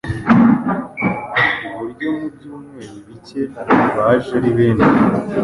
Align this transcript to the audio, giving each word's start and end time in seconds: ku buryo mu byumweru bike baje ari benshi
ku 1.63 1.67
buryo 1.77 2.07
mu 2.17 2.27
byumweru 2.35 2.97
bike 3.07 3.41
baje 3.95 4.31
ari 4.37 4.51
benshi 4.57 4.89